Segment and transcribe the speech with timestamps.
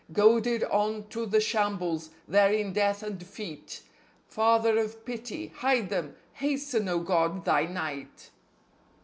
[0.11, 3.81] Goaded on to the shambles, there in death and defeat....
[4.25, 6.15] Father of Pity, hide them!
[6.33, 8.31] Hasten, O God, Thy night!